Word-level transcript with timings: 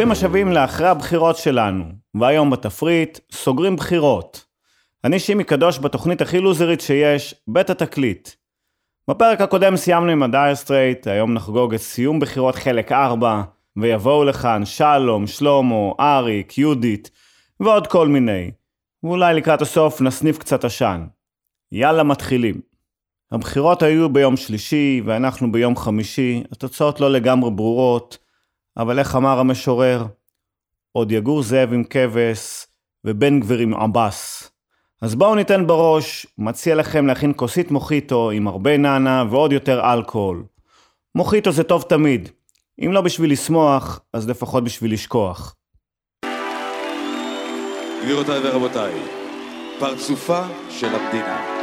ברוכים 0.00 0.12
השבים 0.12 0.52
לאחרי 0.52 0.88
הבחירות 0.88 1.36
שלנו, 1.36 1.84
והיום 2.14 2.50
בתפריט, 2.50 3.18
סוגרים 3.32 3.76
בחירות. 3.76 4.44
אני 5.04 5.18
שימי 5.18 5.44
קדוש 5.44 5.78
בתוכנית 5.78 6.20
הכי 6.20 6.40
לוזרית 6.40 6.80
שיש, 6.80 7.34
בית 7.48 7.70
התקליט. 7.70 8.28
בפרק 9.08 9.40
הקודם 9.40 9.76
סיימנו 9.76 10.10
עם 10.10 10.22
ה 10.22 10.28
Dire 10.28 10.54
Straits, 10.54 11.06
היום 11.06 11.34
נחגוג 11.34 11.74
את 11.74 11.80
סיום 11.80 12.20
בחירות 12.20 12.54
חלק 12.54 12.92
4, 12.92 13.42
ויבואו 13.76 14.24
לכאן 14.24 14.62
שלום, 14.64 15.26
שלמה, 15.26 15.92
אריק, 16.00 16.58
יהודית, 16.58 17.10
ועוד 17.60 17.86
כל 17.86 18.08
מיני. 18.08 18.50
ואולי 19.02 19.34
לקראת 19.34 19.62
הסוף 19.62 20.00
נסניף 20.00 20.38
קצת 20.38 20.64
עשן. 20.64 21.06
יאללה, 21.72 22.02
מתחילים. 22.02 22.60
הבחירות 23.32 23.82
היו 23.82 24.08
ביום 24.08 24.36
שלישי, 24.36 25.02
ואנחנו 25.04 25.52
ביום 25.52 25.76
חמישי, 25.76 26.42
התוצאות 26.52 27.00
לא 27.00 27.10
לגמרי 27.10 27.50
ברורות, 27.50 28.29
אבל 28.76 28.98
איך 28.98 29.16
אמר 29.16 29.38
המשורר? 29.38 30.06
עוד 30.92 31.12
יגור 31.12 31.42
זאב 31.42 31.72
עם 31.72 31.84
כבש, 31.84 32.66
ובן 33.04 33.40
גביר 33.40 33.58
עם 33.58 33.74
עבאס. 33.74 34.50
אז 35.02 35.14
בואו 35.14 35.34
ניתן 35.34 35.66
בראש, 35.66 36.26
מציע 36.38 36.74
לכם 36.74 37.06
להכין 37.06 37.32
כוסית 37.36 37.70
מוחיטו 37.70 38.30
עם 38.30 38.48
הרבה 38.48 38.76
נאנה 38.76 39.24
ועוד 39.30 39.52
יותר 39.52 39.92
אלכוהול. 39.92 40.44
מוחיטו 41.14 41.52
זה 41.52 41.64
טוב 41.64 41.82
תמיד. 41.82 42.28
אם 42.84 42.92
לא 42.92 43.00
בשביל 43.00 43.32
לשמוח, 43.32 44.00
אז 44.12 44.28
לפחות 44.28 44.64
בשביל 44.64 44.92
לשכוח. 44.92 45.56
גבירותיי 48.04 48.40
ורבותיי, 48.44 48.92
פרצופה 49.78 50.42
של 50.70 50.94
המדינה. 50.94 51.59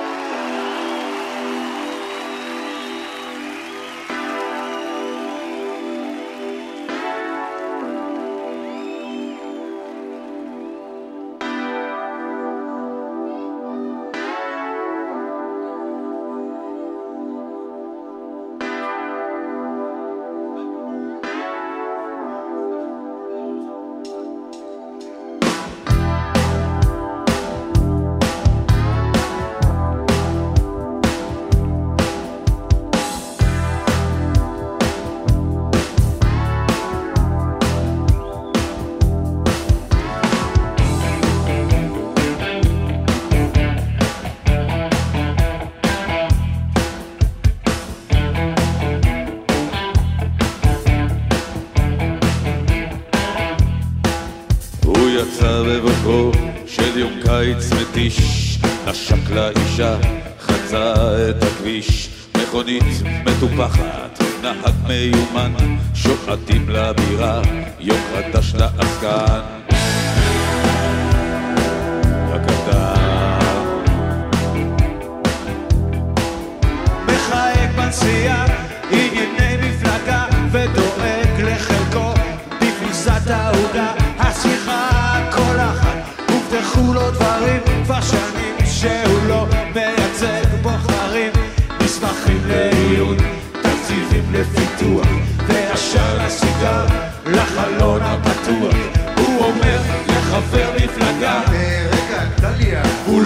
מיומן, 64.97 65.53
שוחטים 65.95 66.69
לבירה, 66.69 67.41
יוקרתש 67.79 68.55
לעסקן. 68.55 68.87
הקטן. 69.07 69.66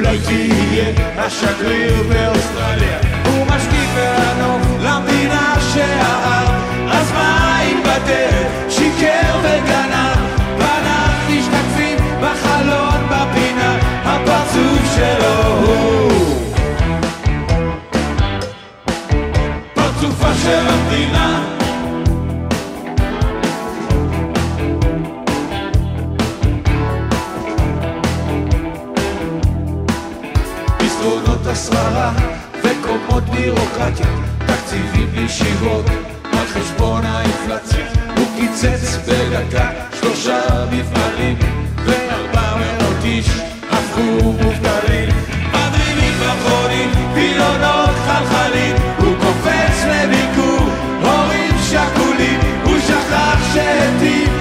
אולי 0.01 0.19
תהיה 0.19 0.85
השגריר 1.17 2.03
באוסטרליה. 2.03 3.00
הוא 3.25 3.45
משקיף 3.45 3.89
והנוף 3.95 4.67
למדינה 4.84 5.56
שאהב, 5.73 6.50
אז 6.91 7.12
מה 7.12 7.62
אם 7.63 7.79
בדרך 7.84 8.51
שיקר 8.69 9.39
וגנב? 9.44 10.17
פניו 10.57 11.09
משתקפים 11.29 11.97
בחלון 12.22 13.07
בפינה, 13.09 13.78
הפרצוף 14.03 14.95
שלו 14.95 15.66
הוא. 15.66 16.12
פרצופה 19.73 20.33
של 20.44 20.68
המדינה. 20.68 20.91
מסדרונות 31.41 31.47
השררה 31.47 32.13
וקומות 32.63 33.24
בירוקרטיה, 33.24 34.06
תקציבים 34.46 35.09
לישיבות 35.16 35.85
על 36.24 36.46
חשבון 36.47 37.06
האינפלציה. 37.06 37.85
הוא 38.18 38.25
קיצץ 38.35 38.97
בדקה 39.07 39.69
שלושה 40.00 40.40
מפעלים 40.72 41.38
וארבע 41.85 42.56
מאות 42.57 43.03
איש 43.03 43.30
הפכו 43.72 44.01
מובטלים. 44.01 45.09
מדרימים 45.50 46.13
פחונים, 46.13 46.90
וילונות 47.13 47.96
חלחלים, 48.06 48.75
הוא 49.00 49.16
קופץ 49.19 49.84
לביקור, 49.85 50.69
הורים 51.01 51.56
שכולים, 51.69 52.40
הוא 52.63 52.80
שכח 52.88 53.53
שהטיב 53.53 54.41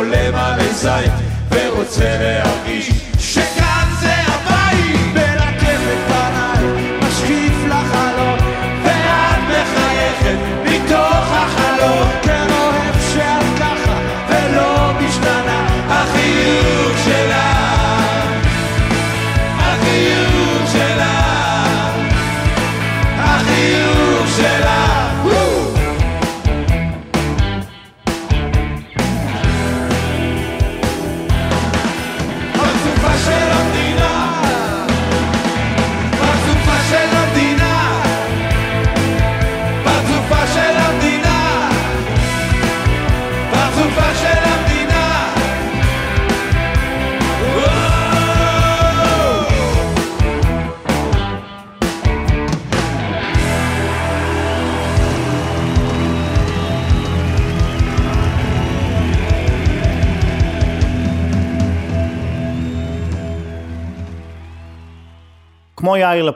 וחולם 0.00 0.34
על 0.34 0.72
זית, 0.72 1.12
ורוצה 1.50 2.16
להרגיש 2.20 2.59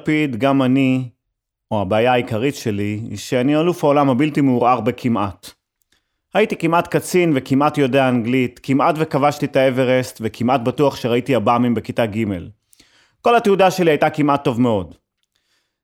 לפיד, 0.04 0.36
גם 0.36 0.62
אני, 0.62 1.08
או 1.70 1.80
הבעיה 1.80 2.12
העיקרית 2.12 2.54
שלי, 2.54 3.00
היא 3.10 3.18
שאני 3.18 3.56
אלוף 3.56 3.84
העולם 3.84 4.10
הבלתי 4.10 4.40
מעורער 4.40 4.80
בכמעט. 4.80 5.50
הייתי 6.34 6.56
כמעט 6.56 6.88
קצין 6.88 7.32
וכמעט 7.34 7.78
יודע 7.78 8.08
אנגלית, 8.08 8.60
כמעט 8.62 8.94
וכבשתי 8.98 9.46
את 9.46 9.56
האברסט, 9.56 10.20
וכמעט 10.24 10.60
בטוח 10.60 10.96
שראיתי 10.96 11.34
עב"מים 11.34 11.74
בכיתה 11.74 12.06
ג'. 12.06 12.24
כל 13.20 13.36
התעודה 13.36 13.70
שלי 13.70 13.90
הייתה 13.90 14.10
כמעט 14.10 14.44
טוב 14.44 14.60
מאוד. 14.60 14.94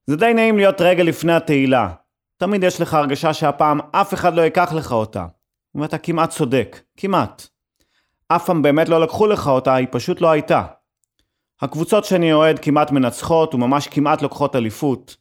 זה 0.07 0.17
די 0.17 0.33
נעים 0.35 0.57
להיות 0.57 0.81
רגע 0.81 1.03
לפני 1.03 1.33
התהילה. 1.33 1.93
תמיד 2.37 2.65
יש 2.65 2.81
לך 2.81 2.95
הרגשה 2.95 3.35
שהפעם 3.35 3.81
אף 3.93 4.15
אחד 4.15 4.35
לא 4.35 4.43
ייקח 4.43 4.73
לך 4.73 4.93
אותה. 4.93 5.27
ואתה 5.75 5.99
כמעט 5.99 6.31
צודק, 6.31 6.81
כמעט. 6.97 7.47
אף 8.29 8.47
פעם 8.47 8.63
באמת 8.63 8.89
לא 8.89 9.01
לקחו 9.01 9.27
לך 9.27 9.47
אותה, 9.47 9.75
היא 9.75 9.87
פשוט 9.91 10.21
לא 10.21 10.31
הייתה. 10.31 10.63
הקבוצות 11.63 12.05
שאני 12.05 12.33
אוהד 12.33 12.59
כמעט 12.59 12.91
מנצחות 12.91 13.55
וממש 13.55 13.89
כמעט 13.89 14.23
לוקחות 14.23 14.57
אליפות. 14.57 15.17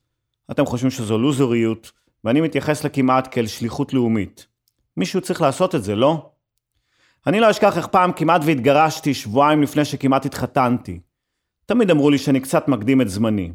אתם 0.52 0.66
חושבים 0.66 0.92
שזו 0.92 1.18
לוזוריות, 1.18 1.92
ואני 2.24 2.42
מתייחס 2.42 2.84
לכמעט 2.84 3.28
כאל 3.32 3.48
שליחות 3.48 3.94
לאומית. 3.94 4.48
מישהו 4.98 5.22
צריך 5.22 5.42
לעשות 5.42 5.76
את 5.76 5.84
זה, 5.84 5.96
לא? 5.96 6.30
אני 7.28 7.40
לא 7.40 7.52
אשכח 7.52 7.78
איך 7.78 7.88
פעם 7.88 8.12
כמעט 8.12 8.42
והתגרשתי 8.46 9.14
שבועיים 9.14 9.64
לפני 9.64 9.86
שכמעט 9.86 10.26
התחתנתי. 10.26 11.00
תמיד 11.66 11.92
אמרו 11.92 12.10
לי 12.10 12.18
שאני 12.18 12.40
קצת 12.40 12.68
מקדים 12.68 13.02
את 13.02 13.10
זמני. 13.10 13.52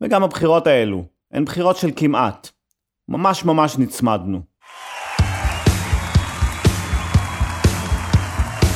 וגם 0.00 0.22
הבחירות 0.22 0.66
האלו, 0.66 1.04
הן 1.32 1.44
בחירות 1.44 1.76
של 1.76 1.90
כמעט. 1.96 2.48
ממש 3.08 3.44
ממש 3.44 3.78
נצמדנו. 3.78 4.42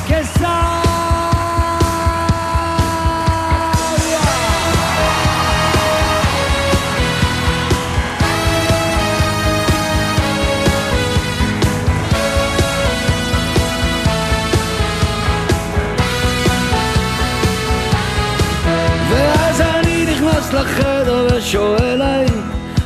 ואז 0.09 0.54
לחדר 20.65 21.27
ושואל 21.37 22.03
האם 22.03 22.43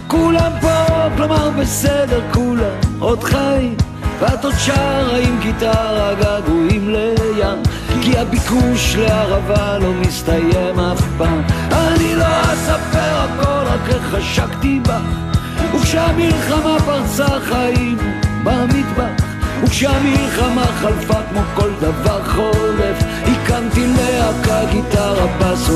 כולם 0.06 0.52
פה, 0.60 1.08
כלומר 1.16 1.50
בסדר, 1.50 2.20
כולם 2.32 2.76
עוד 2.98 3.24
חיים 3.24 3.76
ואת 4.20 4.44
עוד 4.44 4.54
שרה 4.58 5.16
עם 5.16 5.40
גיטרה 5.40 6.14
געגועים 6.14 6.88
לים 6.88 7.62
כי 8.02 8.18
הביקוש 8.18 8.96
לערבה 8.96 9.78
לא 9.78 9.92
מסתיים 9.92 10.80
אף 10.80 11.02
פעם. 11.18 11.42
אני 11.70 12.14
לא 12.14 12.24
אספר 12.24 13.16
הכל, 13.16 13.64
רק 13.66 13.88
איך 13.88 14.02
חשקתי 14.02 14.80
בך. 14.82 15.74
וכשהמלחמה 15.74 16.76
פרצה 16.86 17.40
חיים 17.40 17.98
במטבח. 18.44 19.24
וכשהמלחמה 19.64 20.66
חלפה 20.66 21.18
כמו 21.30 21.40
כל 21.54 21.70
דבר 21.80 22.24
חולף 22.24 23.02
הקמתי 23.22 23.86
להקה, 23.86 24.60
גיטרה, 24.72 25.26
בס 25.40 25.68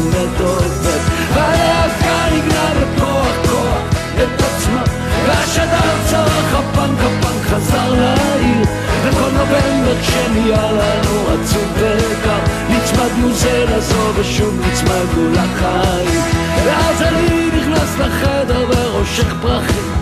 ומטורפת 1.32 1.36
והלהקה 1.36 2.36
נגנה 2.36 2.70
בכוח 2.80 3.26
כוח 3.42 3.98
את 4.16 4.42
עצמה 4.42 4.82
והשדר 5.26 5.96
צרח 6.06 6.54
הפנק 6.54 6.98
הפנק 6.98 7.46
חזר 7.46 7.90
לעיר 7.90 8.66
וכל 9.02 9.30
נובמבר 9.30 10.00
כשנהיה 10.00 10.72
לנו 10.72 11.26
עצוב 11.28 11.72
וקר 11.74 12.38
נצמדנו 12.70 13.32
זה 13.32 13.64
לזו 13.68 14.12
ושוב 14.16 14.60
נצמדנו 14.66 15.32
לחיים 15.32 16.20
ואז 16.66 17.02
אני 17.02 17.50
נכנס 17.56 17.98
לחדר 17.98 18.64
ורושך 18.68 19.34
פרחים 19.42 19.92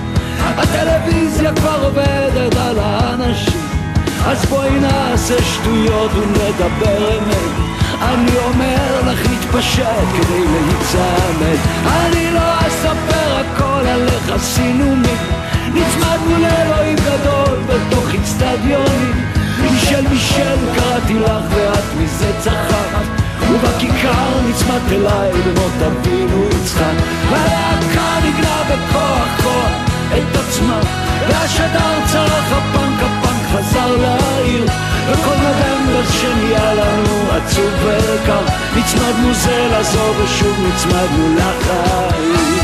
הטלוויזיה 0.40 1.52
כבר 1.54 1.78
עובדת 1.82 2.56
על 2.56 2.78
האנשים 2.78 3.60
אז 4.26 4.46
בואי 4.46 4.80
נעשה 4.80 5.34
שטויות 5.42 6.10
ונדבר 6.14 7.18
אמת 7.18 7.69
אני 8.00 8.38
אומר 8.38 9.00
לך 9.06 9.30
להתפשט 9.30 10.06
כדי 10.16 10.44
להיצמד. 10.44 11.56
אני 11.86 12.30
לא 12.30 12.58
אספר 12.66 13.36
הכל 13.40 13.86
על 13.86 14.08
איך 14.08 14.30
עשינו 14.32 14.96
מי? 14.96 15.14
נצמדנו 15.74 16.38
לאלוהים 16.38 16.96
גדול 16.96 17.58
בתוך 17.66 18.14
אצטדיונים 18.14 19.12
מישל 19.62 20.08
מישל 20.08 20.56
קראתי 20.74 21.18
לך 21.18 21.44
ואת 21.50 21.84
מזה 21.98 22.32
צחקת. 22.38 23.06
ובכיכר 23.50 24.40
נצמדת 24.48 24.92
אליי 24.92 25.32
במות 25.32 25.82
אבינו 25.86 26.44
יצחק. 26.44 26.94
והלהקה 27.30 28.18
נגנה 28.26 28.62
בכוח 28.68 29.42
כוח 29.42 29.70
את 30.12 30.36
עצמה. 30.36 30.80
והשדר 31.28 32.06
צרח 32.06 32.52
הפנק 32.52 33.02
הפנק 33.02 33.29
חזר 33.52 33.96
לעיר 33.96 34.64
וכל 35.10 35.34
נובמבר 35.34 36.10
שנהיה 36.10 36.74
לנו 36.74 37.30
עצוב 37.30 37.72
וקר 37.84 38.40
נצמדנו 38.76 39.34
זה 39.34 39.68
לזו 39.72 40.14
ושוב 40.22 40.56
נצמדנו 40.68 41.36
לחיים 41.36 42.60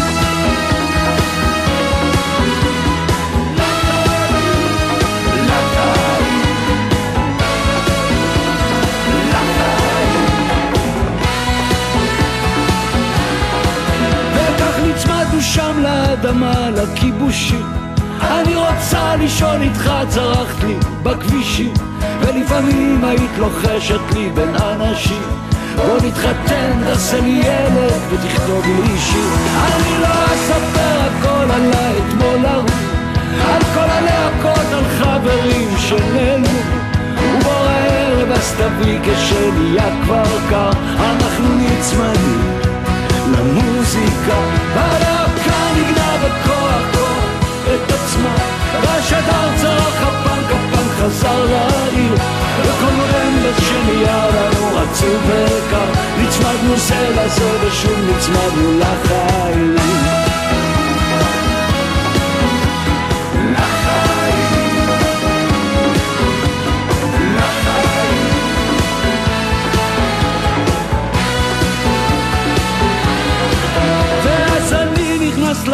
שם 15.57 15.79
לאדמה, 15.83 16.71
לכיבושים. 16.71 17.86
אני 18.31 18.57
רוצה 18.57 19.17
לישון 19.17 19.63
איתך, 19.63 19.91
צרחת 20.09 20.65
לי 20.65 20.75
בכבישים, 21.03 21.75
ולפעמים 22.21 23.05
היית 23.05 23.31
לוחשת 23.39 24.01
לי 24.15 24.31
בין 24.35 24.55
אנשים. 24.55 25.23
בוא 25.77 25.97
נתחתן, 26.07 26.73
תעשה 26.85 27.21
לי 27.21 27.43
ילד 27.45 28.01
ותכתוב 28.11 28.65
לי 28.67 28.99
שיר. 28.99 29.29
אני 29.57 30.01
לא 30.01 30.25
אספר 30.35 31.01
הכל 31.01 31.51
עליי 31.51 31.95
אתמול 31.99 32.47
ההוא, 32.47 32.69
על 33.53 33.63
כל 33.75 33.91
הלהקות, 33.91 34.73
על 34.73 34.85
חברים 34.99 35.69
שנעלמו. 35.79 36.59
ובוא 37.17 37.53
הערב 37.53 38.31
אז 38.31 38.53
תביא 38.53 38.99
כשנהיה 39.03 40.03
כבר 40.05 40.25
קר, 40.51 40.71
אנחנו 40.99 41.49
נצמדים. 41.59 42.41
למוזיקה, 43.33 44.37
שד 49.09 49.29
ארצה, 49.29 49.77
חפן 49.79 50.41
חפן 50.49 50.89
חזר 50.99 51.45
לעיר. 51.45 52.15
וכל 52.63 52.97
רמז 53.13 53.69
שנהיה 53.69 54.27
לנו 54.27 54.79
עצוב 54.79 55.23
וקר, 55.27 55.91
נצמדנו 56.23 56.77
זה 56.77 57.11
לזה 57.17 57.51
ושוב 57.67 57.99
נצמדנו 58.09 58.79
לחיים. 58.79 59.77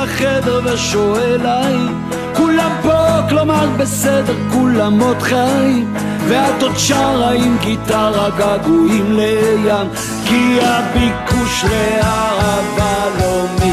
לחדר 0.03 0.61
ושואל 0.65 1.47
האם 1.47 1.95
כולם 2.35 2.71
פה 2.83 2.92
כלומר 3.33 3.69
בסדר, 3.79 4.35
כולם 4.53 5.01
עוד 5.01 5.23
חיים 5.23 5.95
ואת 6.29 6.63
עוד 6.63 6.73
שרה 6.77 7.31
עם 7.31 7.57
גיטרה 7.61 8.31
געגועים 8.39 9.13
לים 9.13 9.89
כי 10.25 10.59
הביקוש 10.63 11.65
לאהבה 11.65 13.05
לא 13.21 13.45
מסתיים 13.55 13.72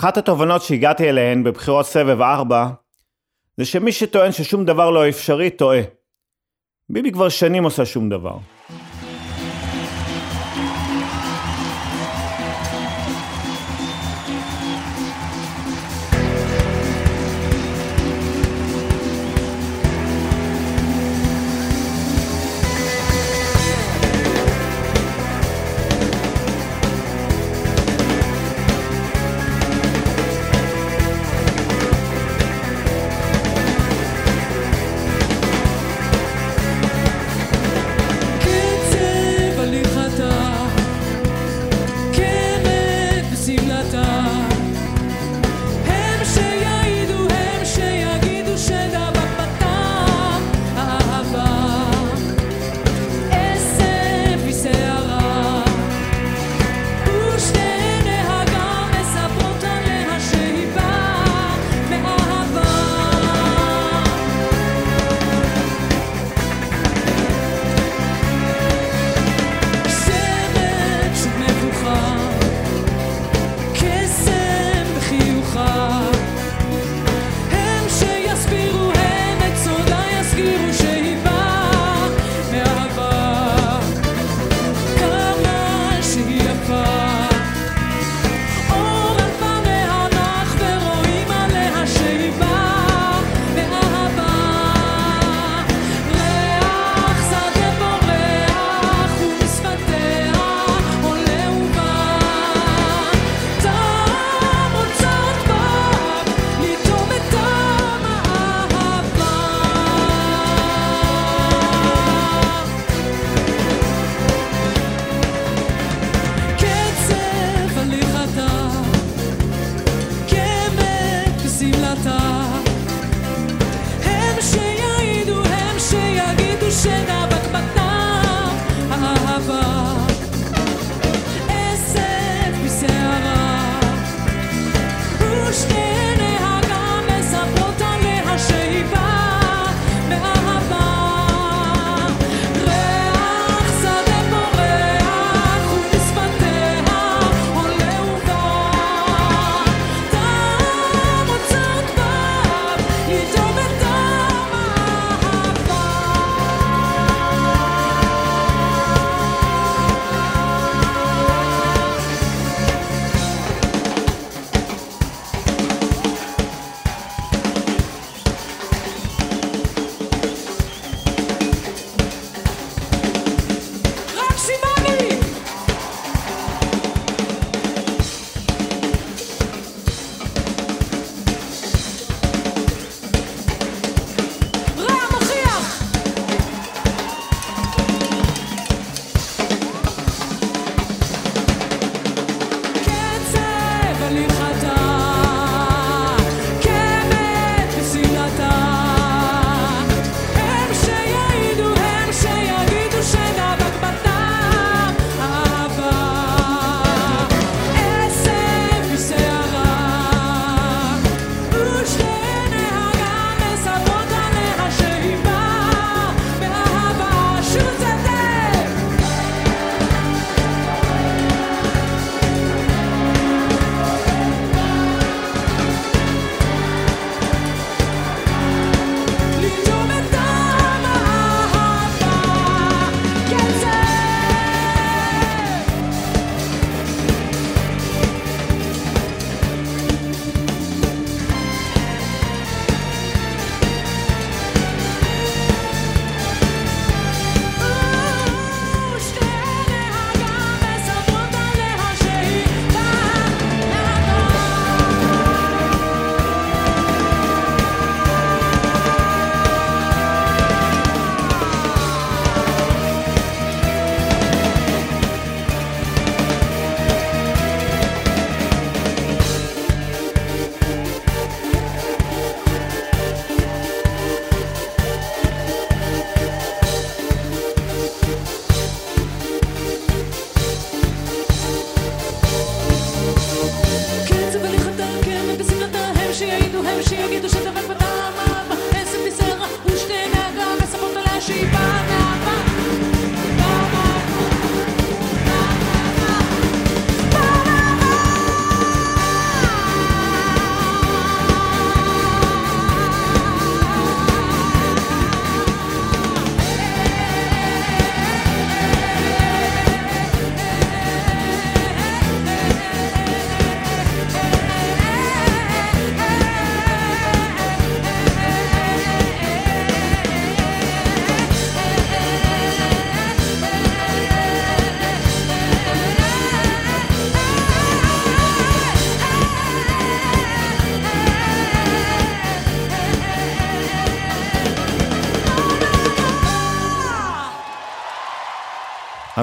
אחת 0.00 0.18
התובנות 0.18 0.62
שהגעתי 0.62 1.08
אליהן 1.08 1.44
בבחירות 1.44 1.86
סבב 1.86 2.20
4 2.20 2.68
זה 3.56 3.64
שמי 3.64 3.92
שטוען 3.92 4.32
ששום 4.32 4.64
דבר 4.64 4.90
לא 4.90 5.08
אפשרי 5.08 5.50
טועה. 5.50 5.80
ביבי 6.88 7.12
כבר 7.12 7.28
שנים 7.28 7.64
עושה 7.64 7.86
שום 7.86 8.08
דבר. 8.08 8.36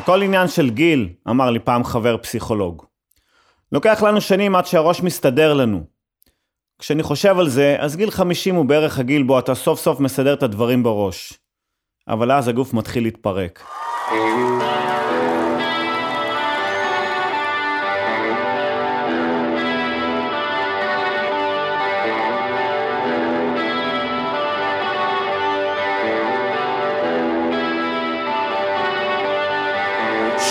הכל 0.08 0.22
עניין 0.22 0.48
של 0.48 0.70
גיל, 0.70 1.10
אמר 1.30 1.50
לי 1.50 1.60
פעם 1.60 1.84
חבר 1.84 2.18
פסיכולוג. 2.18 2.86
לוקח 3.72 4.04
לנו 4.04 4.22
שנים 4.22 4.56
עד 4.56 4.66
שהראש 4.66 5.02
מסתדר 5.02 5.54
לנו. 5.54 5.84
כשאני 6.80 7.04
חושב 7.04 7.40
על 7.40 7.50
זה, 7.50 7.76
אז 7.80 7.96
גיל 7.96 8.12
50 8.12 8.56
הוא 8.56 8.66
בערך 8.66 9.00
הגיל 9.00 9.24
בו 9.24 9.40
אתה 9.40 9.56
סוף 9.56 9.80
סוף 9.80 10.00
מסדר 10.00 10.34
את 10.34 10.44
הדברים 10.44 10.84
בראש. 10.84 11.34
אבל 12.08 12.32
אז 12.32 12.48
הגוף 12.48 12.74
מתחיל 12.74 13.04
להתפרק. 13.04 13.64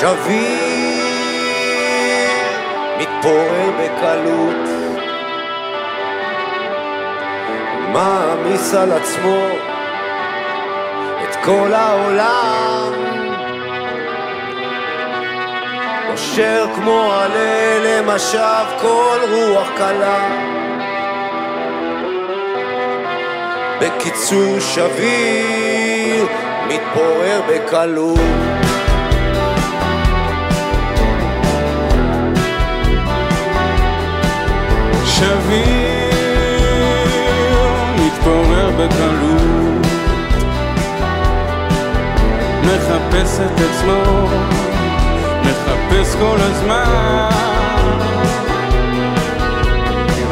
שביר 0.00 1.06
מתפורר 2.98 3.70
בקלות. 3.78 4.68
מעמיס 7.92 8.74
על 8.74 8.92
עצמו 8.92 9.46
את 11.22 11.36
כל 11.44 11.72
העולם. 11.74 12.92
נושר 16.10 16.66
כמו 16.74 17.12
עלה 17.12 17.78
למשב 17.84 18.64
כל 18.80 19.18
רוח 19.30 19.68
קלה. 19.76 20.28
בקיצור 23.80 24.60
שביר 24.60 26.26
מתפורר 26.68 27.40
בקלות 27.48 28.55
שביר 35.16 36.16
מתפורר 37.98 38.70
בקלות. 38.70 39.86
מחפש 42.62 43.40
את 43.40 43.60
עצמו 43.60 44.28
מחפש 45.42 46.16
כל 46.16 46.36
הזמן. 46.40 47.30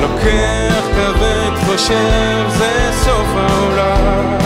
לוקח 0.00 0.84
כבד 0.96 1.54
חושב 1.66 2.44
זה 2.48 2.90
סוף 3.04 3.28
העולם. 3.36 4.38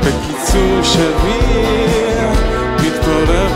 בקיצור 0.00 0.82
שביר 0.82 2.28
מתפורר 2.80 3.55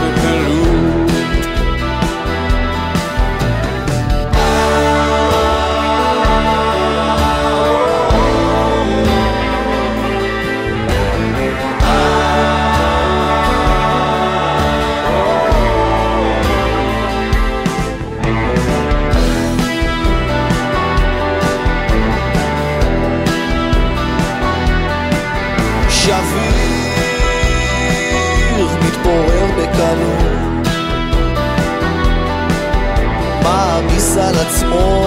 מעמיס 33.43 34.17
על 34.17 34.35
עצמו 34.39 35.03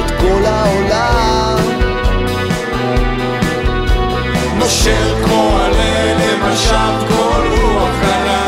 את 0.00 0.10
כל 0.20 0.44
העולם. 0.44 1.58
נושר 4.58 5.24
כמו 5.24 5.58
עלה 5.64 6.14
למשב 6.14 7.08
כל 7.08 7.46
רוח 7.50 7.90
קלה 8.00 8.46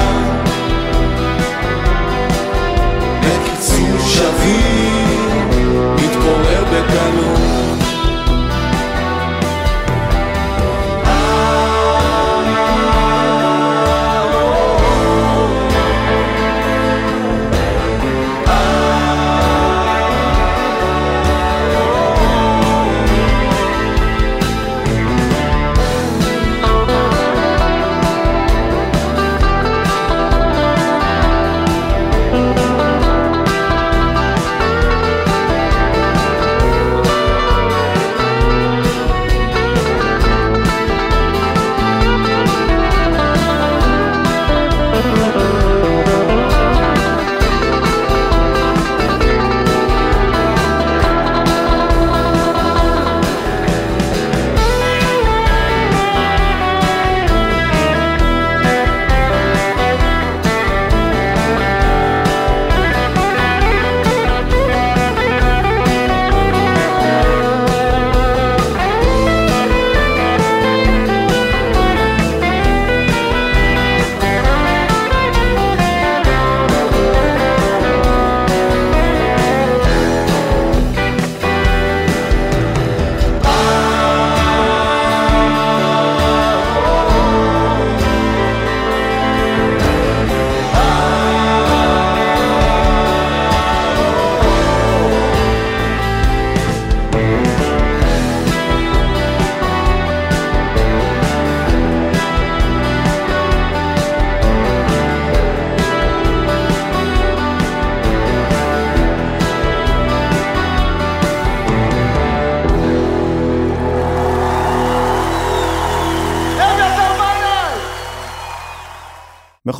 בקיצור 3.21 3.99
שביר 4.07 4.80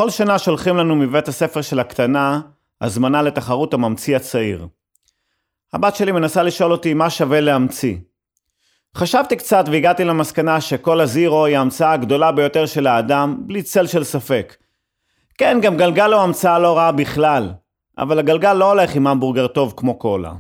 בכל 0.01 0.11
שנה 0.11 0.39
שולחים 0.39 0.77
לנו 0.77 0.97
מבית 0.97 1.29
הספר 1.29 1.63
של 1.63 1.81
הקטנה 1.81 2.41
הזמנה 2.81 3.23
לתחרות 3.23 3.75
הממציא 3.75 4.17
הצעיר. 4.17 4.67
הבת 5.73 5.97
שלי 5.97 6.13
מנסה 6.13 6.43
לשאול 6.43 6.73
אותי 6.73 6.95
מה 6.95 7.11
שווה 7.11 7.41
להמציא. 7.41 7.97
חשבתי 8.97 9.37
קצת 9.37 9.65
והגעתי 9.67 10.05
למסקנה 10.05 10.61
שכל 10.61 11.01
הזירו 11.01 11.45
היא 11.45 11.57
ההמצאה 11.57 11.93
הגדולה 11.93 12.33
ביותר 12.33 12.67
של 12.67 12.87
האדם, 12.87 13.37
בלי 13.47 13.63
צל 13.63 13.87
של 13.87 14.05
ספק. 14.05 14.57
כן, 15.39 15.59
גם 15.63 15.77
גלגל 15.77 16.13
הוא 16.13 16.23
המצאה 16.23 16.59
לא 16.59 16.77
רעה 16.77 16.93
בכלל, 16.93 17.53
אבל 17.99 18.19
הגלגל 18.19 18.53
לא 18.53 18.71
הולך 18.71 18.95
עם 18.95 19.07
המבורגר 19.07 19.47
טוב 19.47 19.75
כמו 19.77 19.95
קולה. 19.95 20.33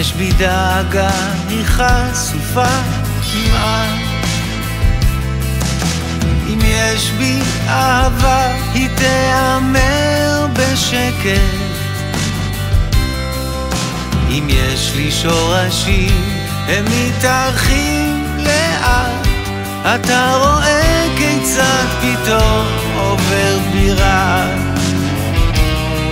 יש 0.00 0.12
בי 0.12 0.32
דאגה, 0.32 1.10
היא 1.48 1.64
חשופה 1.64 2.72
כמעט. 3.32 4.00
אם 6.48 6.58
יש 6.64 7.10
בי 7.10 7.40
אהבה, 7.68 8.48
היא 8.74 8.88
תיאמר 8.94 10.46
בשקט. 10.52 11.40
אם 14.28 14.46
יש 14.48 14.92
לי 14.96 15.10
שורשים, 15.10 16.24
הם 16.68 16.84
מתארחים 16.84 18.36
לאט. 18.38 19.26
אתה 19.94 20.36
רואה 20.36 21.06
כיצד 21.16 21.86
פתאום 22.00 22.66
עובר 22.96 23.58
בירה. 23.72 24.46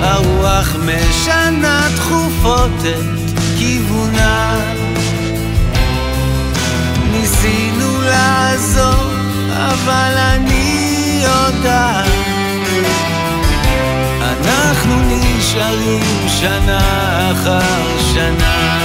הרוח 0.00 0.76
משנה 0.76 1.88
תכופות 1.96 2.70
את 2.80 3.17
כיוונה. 3.58 4.60
ניסינו 7.12 8.02
לעזור, 8.02 9.12
אבל 9.56 10.14
אני 10.16 11.20
יודעת. 11.22 12.08
אנחנו 14.22 14.94
נשארים 15.08 16.28
שנה 16.28 16.78
אחר 17.32 17.98
שנה. 18.14 18.78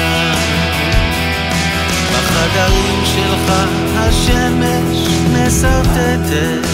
בחדרים 2.14 3.04
שלך 3.06 3.54
השמש 3.96 5.08
משרטטת 5.34 6.68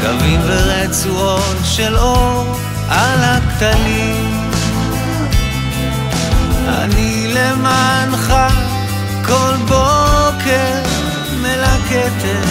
קווים 0.00 0.40
ורצועות 0.46 1.56
של 1.64 1.96
אור 1.96 2.56
על 2.88 3.18
הכתלים 3.22 4.21
אני 6.82 7.34
למענך 7.34 8.34
כל 9.24 9.54
בוקר 9.68 10.82
מלקטת 11.42 12.48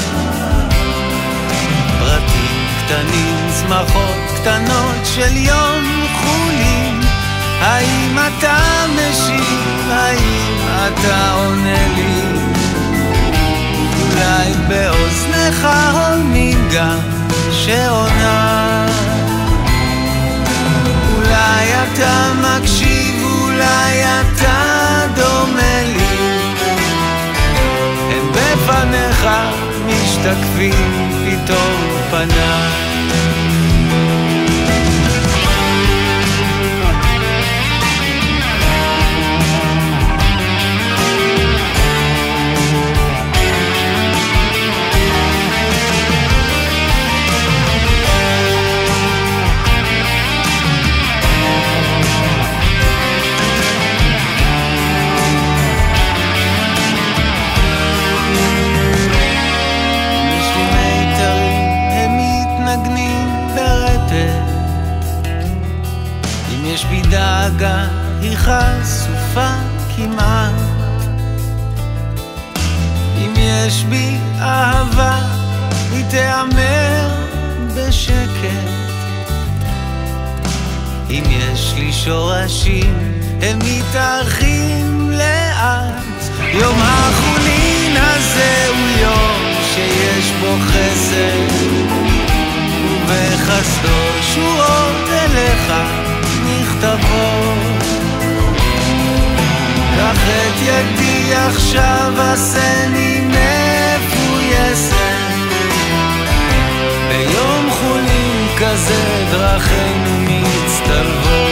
פרטים 2.00 2.68
קטנים, 2.86 3.50
צמחות 3.50 4.18
קטנות 4.36 5.06
של 5.16 5.38
יום 5.38 6.06
חולין 6.22 7.00
האם 7.62 8.18
אתה 8.18 8.58
משיב? 8.96 9.90
האם 9.90 10.58
אתה 10.88 11.32
עונה 11.34 11.88
לי? 11.96 12.22
אולי 14.02 14.54
באוזניך 14.68 15.68
הולמים 15.94 16.70
גם 16.74 17.00
שעונה 17.52 18.86
אולי 21.16 21.68
אתה 21.84 22.32
מקשיב, 22.42 22.91
אולי 23.62 24.04
אתה 24.04 25.06
דומה 25.16 25.82
לי. 25.86 26.54
הם 28.12 28.32
בפניך 28.32 29.28
משתקפים 29.86 31.12
פתאום 31.26 31.98
פניי 32.12 32.91
יש 66.82 66.88
בי 66.88 67.02
דאגה, 67.02 67.88
היא 68.22 68.38
חשופה 68.38 69.50
כמעט. 69.96 70.54
אם 73.18 73.34
יש 73.38 73.84
בי 73.84 74.18
אהבה, 74.40 75.20
היא 75.92 76.06
תיאמר 76.10 77.10
בשקט. 77.76 78.70
אם 81.10 81.24
יש 81.30 81.74
לי 81.76 81.94
שורשים, 81.94 83.22
הם 83.42 83.60
מתארחים 83.60 85.12
לאט. 85.12 86.42
יום 86.54 86.80
החולין 86.82 87.98
הזה 87.98 88.66
הוא 88.70 89.08
יום 89.08 89.54
שיש 89.76 90.32
בו 90.42 90.56
חסד, 90.68 91.54
ובחסדו 92.86 94.00
שורות 94.22 95.10
אליך 95.10 95.74
נכתבות. 96.46 97.84
קח 99.98 100.24
את 100.28 100.62
ידי 100.62 101.34
עכשיו, 101.36 102.14
עשני 102.18 103.22
מפויסת. 103.28 104.96
ביום 107.10 107.70
חולין 107.70 108.48
כזה 108.58 109.26
דרכינו 109.32 110.18
מצטלבות. 110.20 111.51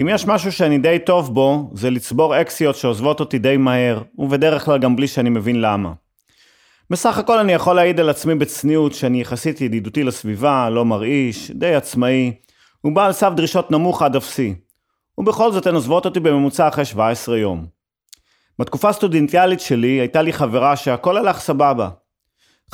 אם 0.00 0.08
יש 0.08 0.26
משהו 0.26 0.52
שאני 0.52 0.78
די 0.78 0.98
טוב 1.06 1.34
בו, 1.34 1.70
זה 1.74 1.90
לצבור 1.90 2.40
אקסיות 2.40 2.76
שעוזבות 2.76 3.20
אותי 3.20 3.38
די 3.38 3.56
מהר, 3.56 4.02
ובדרך 4.18 4.64
כלל 4.64 4.78
גם 4.78 4.96
בלי 4.96 5.08
שאני 5.08 5.30
מבין 5.30 5.60
למה. 5.60 5.92
בסך 6.90 7.18
הכל 7.18 7.38
אני 7.38 7.52
יכול 7.52 7.76
להעיד 7.76 8.00
על 8.00 8.08
עצמי 8.08 8.34
בצניעות 8.34 8.92
שאני 8.94 9.20
יחסית 9.20 9.60
ידידותי 9.60 10.04
לסביבה, 10.04 10.70
לא 10.70 10.84
מרעיש, 10.84 11.50
די 11.50 11.74
עצמאי, 11.74 12.32
ובעל 12.84 13.12
סף 13.12 13.32
דרישות 13.36 13.70
נמוך 13.70 14.02
עד 14.02 14.16
אפסי. 14.16 14.54
ובכל 15.18 15.52
זאת 15.52 15.66
הן 15.66 15.74
עוזבות 15.74 16.04
אותי 16.04 16.20
בממוצע 16.20 16.68
אחרי 16.68 16.84
17 16.84 17.38
יום. 17.38 17.66
בתקופה 18.58 18.88
הסטודנטיאלית 18.88 19.60
שלי 19.60 19.88
הייתה 19.88 20.22
לי 20.22 20.32
חברה 20.32 20.76
שהכל 20.76 21.16
הלך 21.16 21.40
סבבה. 21.40 21.88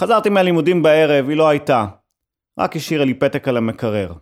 חזרתי 0.01 0.29
מהלימודים 0.29 0.83
בערב, 0.83 1.29
היא 1.29 1.37
לא 1.37 1.49
הייתה. 1.49 1.87
רק 2.59 2.77
השאירה 2.77 3.05
לי 3.05 3.15
פתק 3.15 3.49
על 3.49 3.57
המקרר. 3.57 4.13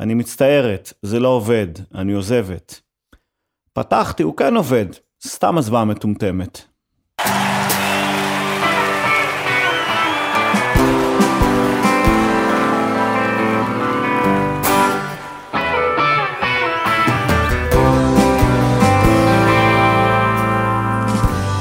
אני 0.00 0.14
מצטערת, 0.14 0.92
זה 1.02 1.20
לא 1.20 1.28
עובד, 1.28 1.66
אני 1.94 2.12
עוזבת. 2.12 2.80
פתחתי, 3.72 4.22
הוא 4.22 4.36
כן 4.36 4.56
עובד, 4.56 4.86
סתם 5.26 5.58
עזבה 5.58 5.84
מטומטמת. 5.84 6.60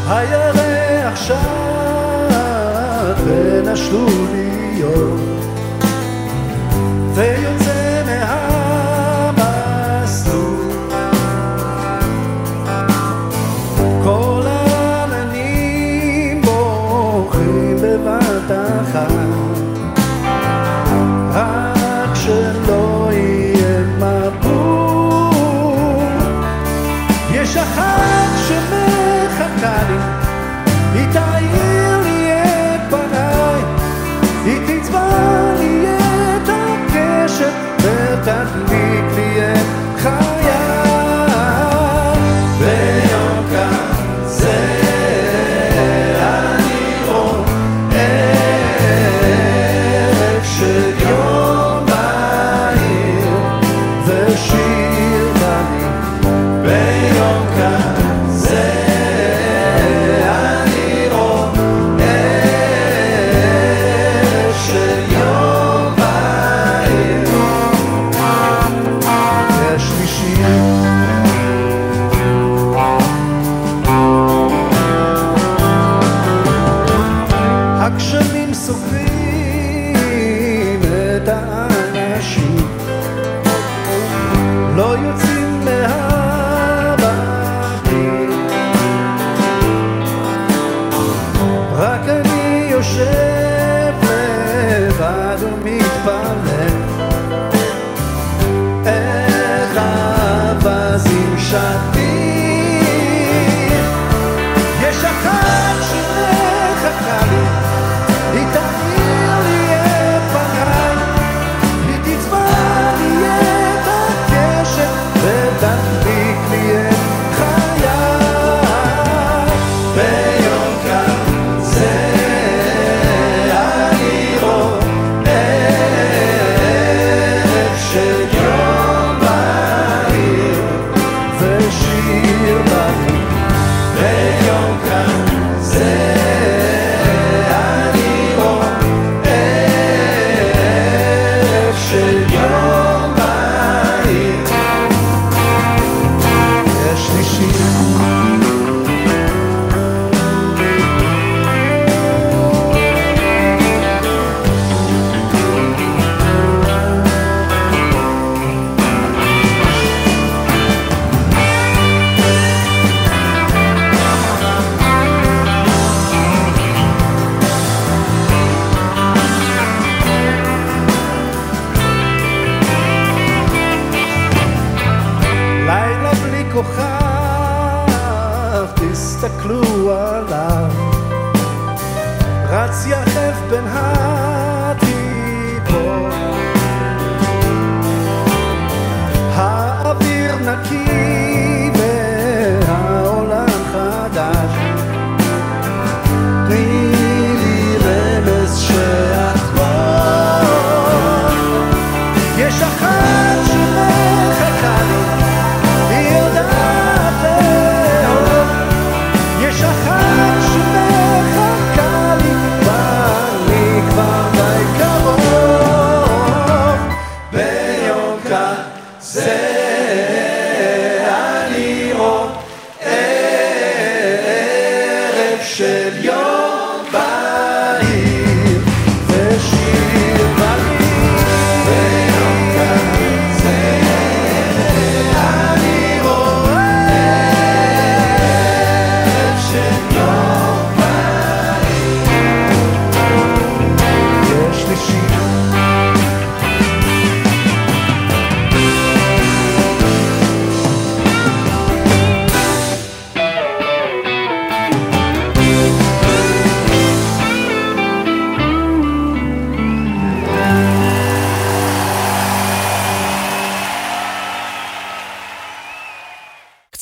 הירח 0.10 1.15
שט 1.15 1.36
בין 3.26 3.67
השלוליות 3.67 4.26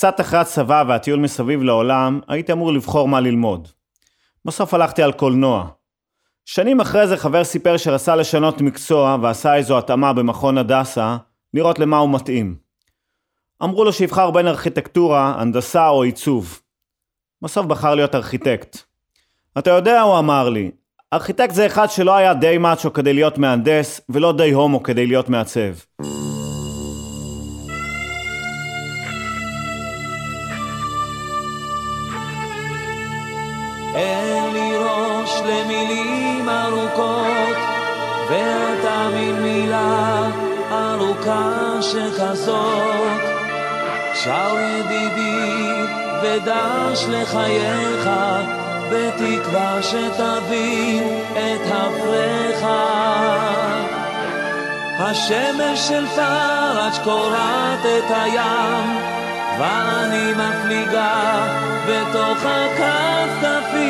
קצת 0.06 0.22
אחרי 0.22 0.39
הצבא 0.39 0.84
והטיול 0.88 1.20
מסביב 1.20 1.63
לעולם, 1.63 2.20
הייתי 2.28 2.52
אמור 2.52 2.74
לבחור 2.74 3.08
מה 3.08 3.20
ללמוד. 3.20 3.68
בסוף 4.46 4.74
הלכתי 4.74 5.04
על 5.04 5.12
קולנוע. 5.12 5.68
שנים 6.46 6.80
אחרי 6.80 7.08
זה 7.08 7.18
חבר 7.18 7.44
סיפר 7.44 7.78
שרצה 7.78 8.15
לשנות 8.15 8.62
מקצוע 8.62 9.18
ועשה 9.22 9.56
איזו 9.56 9.78
התאמה 9.78 10.13
במכון 10.13 10.58
הדסה, 10.58 11.18
לראות 11.54 11.80
למה 11.80 11.98
הוא 11.98 12.10
מתאים. 12.10 12.56
אמרו 13.63 13.84
לו 13.84 13.94
שיבחר 13.94 14.32
בין 14.32 14.48
ארכיטקטורה, 14.48 15.36
הנדסה 15.38 15.88
או 15.89 16.04
עיצוב. 16.04 16.62
בסוף 17.41 17.65
בחר 17.65 17.96
להיות 17.96 18.15
ארכיטקט. 18.15 18.78
אתה 19.58 19.70
יודע, 19.70 20.02
הוא 20.02 20.20
אמר 20.20 20.50
לי, 20.50 20.72
ארכיטקט 21.13 21.54
זה 21.54 21.65
אחד 21.65 21.89
שלא 21.89 22.15
היה 22.15 22.34
די 22.34 22.58
מאצ'ו 22.58 22.94
כדי 22.94 23.13
להיות 23.13 23.38
מהנדס, 23.38 24.02
ולא 24.10 24.34
די 24.38 24.52
הומו 24.52 24.84
כדי 24.84 25.08
להיות 25.08 25.30
מעצב. 25.30 25.74
אין 33.95 34.53
לי 34.53 34.77
ראש 34.77 35.41
למילים 35.45 36.49
ארוכות, 36.49 37.58
ואתה 38.29 39.10
מין 39.13 39.43
מילה 39.43 40.29
ארוכה 40.71 41.81
שכזאת. 41.81 43.21
שר 44.23 44.55
ידידי 44.60 45.86
ודש 46.23 47.05
לחייך, 47.10 48.10
בתקווה 48.91 49.84
שתבין 49.84 51.19
את 51.34 51.71
הפריך. 51.71 52.65
השמש 54.99 55.88
של 55.88 56.05
פראג' 56.15 57.03
קורעת 57.03 57.79
את 57.79 58.12
הים, 58.12 59.14
ואני 59.60 60.34
מפליגה 60.34 61.48
בתוך 61.88 62.38
הכפכפים. 62.46 63.86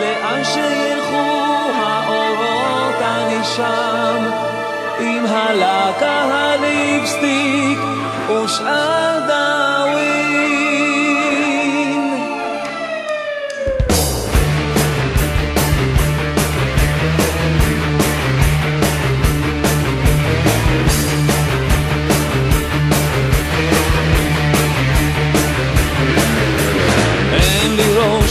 לאן 0.00 0.44
שילכו 0.44 1.70
האורות 1.74 2.94
אני 3.02 3.44
שם, 3.44 4.30
עם 5.00 5.26
הלקה 5.26 6.22
הליפסטיק 6.32 7.78
ושאר 8.28 9.18
דאווין. 9.28 9.69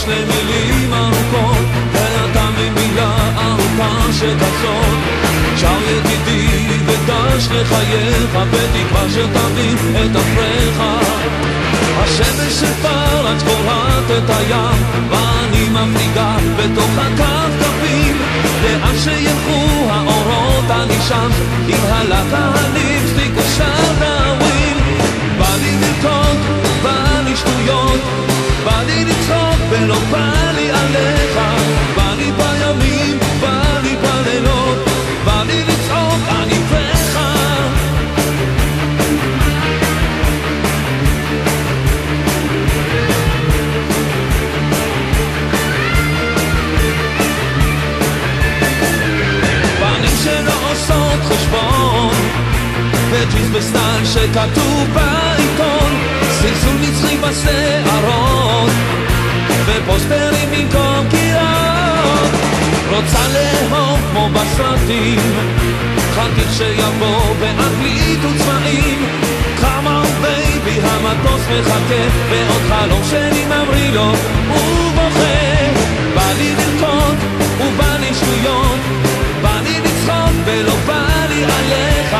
למילים 0.09 0.93
ארוכות, 0.93 1.65
ואתה 1.91 2.45
ממילה 2.57 3.15
ארוכה 3.37 4.13
שכזאת. 4.13 4.99
שר 5.57 5.77
ידידי 5.89 6.67
ודש 6.85 7.47
לחייך, 7.51 8.37
בתקווה 8.51 9.09
שתבין 9.09 9.77
את 9.95 10.15
אפריך. 10.15 10.83
השמש 11.97 12.53
של 12.59 12.73
פראג' 12.81 13.41
קורעת 13.45 14.03
את 14.17 14.29
הים, 14.29 14.83
ואני 15.09 15.69
מפליגה 15.69 16.37
בתוך 16.57 16.91
הכפכפים. 16.97 18.17
לאן 18.63 18.95
שילכו 19.03 19.89
האורות 19.89 20.65
אני 20.69 20.97
שם, 21.07 21.29
עם 21.67 21.79
הלקה 21.89 22.51
הליפסטיק 22.53 23.31
ושאר 23.35 23.93
דאווין. 23.99 24.77
בא 25.37 25.55
לי 25.61 25.77
לרקוד, 25.81 26.37
בא 26.83 27.21
לי 27.25 27.35
שטויות, 27.35 27.99
בא 28.65 28.81
לי 28.87 29.05
לצחוק 29.05 29.48
ולא 29.69 29.99
בא 30.11 30.51
לי 30.55 30.71
עליך. 30.71 31.39
בא 31.95 32.13
לי 32.17 32.31
בימים, 32.31 33.19
בא 33.41 33.79
לי 33.83 33.95
בלילות. 33.95 34.77
בא 35.25 35.43
לי 35.47 35.63
לצעוק 35.63 36.21
אני 36.29 36.59
פך 36.69 36.99
פנים 49.79 50.15
שלא 50.23 50.71
עושות 50.71 51.19
חשבון. 51.23 52.15
וג'ינס 53.11 53.47
בסטייל 53.47 54.05
שכתוב 54.05 54.87
בעיתון. 54.93 55.91
זלזול 56.41 56.75
נצחי 56.81 57.17
בשערות. 57.17 59.08
ופוסטרים 59.69 60.49
במקום 60.51 61.07
קירות. 61.09 62.31
רוצה 62.89 63.19
לאהוב 63.33 63.99
כמו 64.11 64.29
בסרטים, 64.29 65.19
חכי 66.15 66.45
שיבוא 66.57 67.35
באנגלית 67.39 68.19
וצבעים. 68.25 69.29
Oh 69.89 70.05
baby, 70.23 70.75
המטוס 70.83 71.41
מחכה, 71.49 72.03
ועוד 72.29 72.61
חלום 72.69 73.01
שלי 73.09 73.45
ממריא 73.45 73.91
לו, 73.91 74.11
הוא 74.49 74.91
בוכה. 74.95 75.39
בא 76.15 76.31
לי 76.37 76.55
לרקוד, 76.55 77.15
ובא 77.61 77.97
לי 77.99 78.13
שטויות, 78.13 78.79
בא 79.41 79.59
לי 79.63 79.79
לצחוק 79.79 80.35
ולא 80.45 80.75
בא 80.85 81.25
לי 81.29 81.43
עליך, 81.43 82.15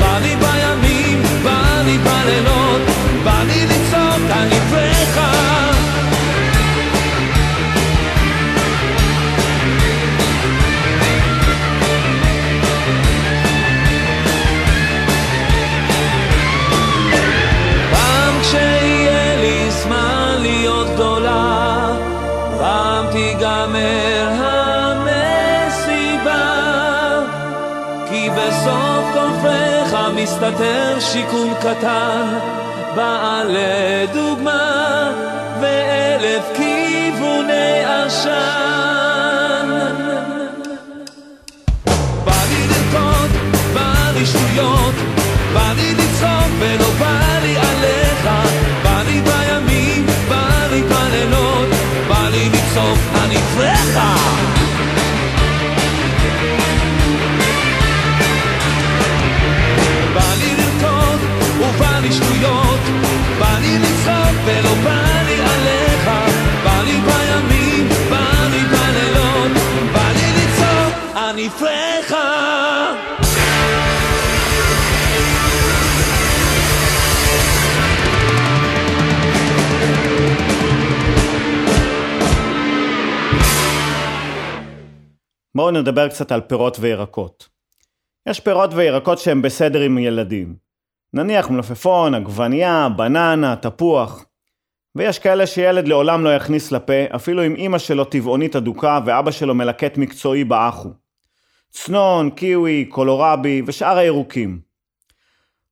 בא 0.00 0.18
לי 0.22 0.36
בימים, 0.36 1.22
בא 1.42 1.82
לי 1.84 1.98
בלילות, 1.98 2.80
בא 3.24 3.42
לי 3.46 3.66
לצעוק 3.66 4.30
על 4.30 4.52
עבריך. 4.52 4.97
מסתתר 30.22 31.00
שיכון 31.00 31.54
קטן, 31.60 32.38
בא 32.96 33.42
לדוגמה, 33.48 35.10
ואלף 35.60 36.44
כיווני 36.56 37.84
עשן. 37.84 38.30
בא 42.24 42.40
לי 42.50 42.66
לרקוד, 42.68 43.30
בא 43.74 44.10
לי 44.14 44.26
שטויות, 44.26 44.94
בא 45.54 45.72
לי 45.76 45.94
לצחוק 45.94 46.52
ולא 46.58 46.90
בא 46.98 47.38
לי 47.42 47.56
עליך, 47.56 48.28
בא 48.82 49.02
לי 49.06 49.20
בימים, 49.20 50.06
בא 50.28 50.66
לי 50.70 50.82
בלילות, 50.82 51.68
בא 52.08 52.28
לי 52.28 52.48
לצעוק 52.48 52.98
אני 53.24 53.38
פרחה. 53.56 54.27
שטויות, 62.18 62.80
בא 63.40 63.58
לי 63.60 63.78
לצחוק 63.78 64.36
ולא 64.46 64.74
בא 64.84 65.22
לי 65.26 65.40
עליך, 65.40 66.04
בא 66.64 66.82
לי 66.84 66.96
בימים, 67.06 67.88
בא 68.10 68.48
לי 68.50 68.62
בלילות, 68.72 69.52
בא 69.92 70.08
לי 70.12 70.28
לצעוק 70.36 70.94
אני 71.30 71.48
פרחה. 71.50 72.48
בואו 85.54 85.70
נדבר 85.70 86.08
קצת 86.08 86.32
על 86.32 86.40
פירות 86.40 86.76
וירקות. 86.80 87.48
יש 88.28 88.40
פירות 88.40 88.70
וירקות 88.74 89.18
שהם 89.18 89.42
בסדר 89.42 89.80
עם 89.80 89.98
ילדים. 89.98 90.67
נניח 91.14 91.50
מלפפון, 91.50 92.14
עגבנייה, 92.14 92.88
בננה, 92.96 93.56
תפוח. 93.56 94.24
ויש 94.96 95.18
כאלה 95.18 95.46
שילד 95.46 95.88
לעולם 95.88 96.24
לא 96.24 96.34
יכניס 96.34 96.72
לפה, 96.72 96.92
אפילו 97.14 97.46
אם 97.46 97.54
אמא 97.56 97.78
שלו 97.78 98.04
טבעונית 98.04 98.56
אדוקה 98.56 99.00
ואבא 99.06 99.30
שלו 99.30 99.54
מלקט 99.54 99.96
מקצועי 99.96 100.44
באחו. 100.44 100.88
צנון, 101.70 102.30
קיווי, 102.30 102.84
קולורבי 102.84 103.62
ושאר 103.66 103.98
הירוקים. 103.98 104.60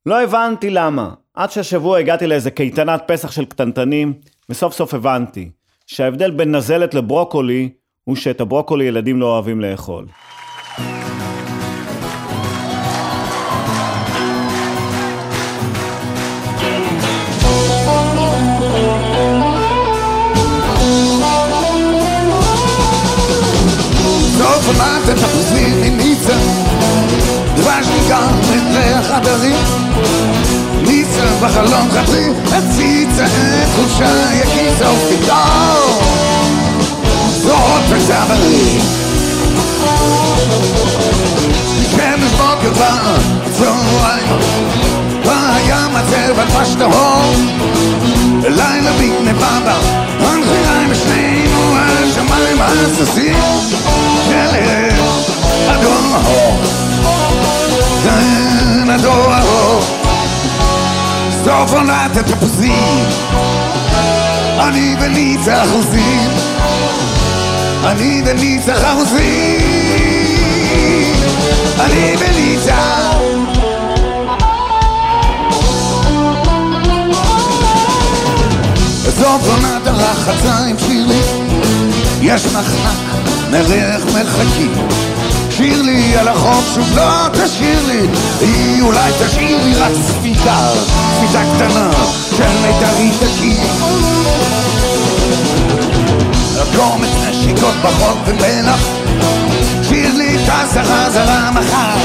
לא 0.06 0.22
הבנתי 0.22 0.70
למה, 0.70 1.10
עד 1.34 1.50
שהשבוע 1.50 1.98
הגעתי 1.98 2.26
לאיזה 2.26 2.50
קייטנת 2.50 3.02
פסח 3.06 3.30
של 3.30 3.44
קטנטנים, 3.44 4.12
וסוף 4.48 4.74
סוף 4.74 4.94
הבנתי 4.94 5.50
שההבדל 5.86 6.30
בין 6.30 6.54
נזלת 6.54 6.94
לברוקולי 6.94 7.70
הוא 8.04 8.16
שאת 8.16 8.40
הברוקולי 8.40 8.84
ילדים 8.84 9.20
לא 9.20 9.26
אוהבים 9.26 9.60
לאכול. 9.60 10.06
סוף 24.56 24.66
עונת 24.66 25.08
התפוזים 25.08 25.80
מניצה 25.80 26.32
דבש 27.54 27.86
ניגר 27.86 28.26
בין 28.72 28.98
החדרים. 28.98 29.56
ניצה 30.82 31.26
בחלום 31.40 31.88
חצי? 31.90 32.28
הציצה 32.52 33.24
את 33.24 33.68
חולשה 33.76 34.34
יקיצה 34.34 34.90
ופתאום 34.90 36.00
זאת 37.42 37.82
וצברי 37.88 38.78
שמש 41.90 42.32
בוקר 42.32 42.70
בצהריים 42.70 44.40
והיה 45.24 45.86
מצב 45.88 46.38
על 46.38 46.48
פש 46.48 46.74
טהור 46.78 47.34
לילה 48.42 48.92
בגנבה 48.92 49.58
בה 49.64 49.78
הנחיריים 50.20 50.88
ושנינו 50.90 51.45
השמיים 51.88 52.58
הססים 52.60 53.36
של 54.28 54.56
הדור 55.68 55.92
ההור 56.14 56.62
כן, 58.04 58.90
הדור 58.90 59.32
ההור. 59.32 59.80
סוף 61.44 61.72
עונת 61.72 62.16
התפוזים 62.16 63.04
אני 64.60 64.96
וניצה 65.00 65.62
אחוזים. 65.64 66.30
אני 67.84 68.22
וניצה 68.26 68.92
אחוזים 68.92 70.15
יש 82.26 82.46
מחנק 82.46 83.24
מריח 83.50 84.02
מרחקים 84.14 84.72
שיר 85.50 85.82
לי 85.82 86.16
על 86.16 86.28
החוף 86.28 86.74
שוב 86.74 86.96
לא 86.96 87.28
תשאיר 87.32 87.86
לי. 87.86 88.08
היא 88.40 88.82
אולי 88.82 89.12
תשאיר 89.26 89.64
לי 89.64 89.74
רק 89.74 89.92
ספיגה 90.08 90.70
ספיגה 91.16 91.42
קטנה 91.54 91.90
של 92.36 92.50
מיתרי 92.62 93.10
דקים 93.20 93.66
קומץ 96.76 97.08
נשיקות 97.28 97.74
בחול 97.82 98.14
ומלח 98.26 98.80
שיר 99.82 100.14
לי 100.14 100.38
טסה 100.44 100.82
חזרה 100.84 101.50
מחר. 101.50 101.96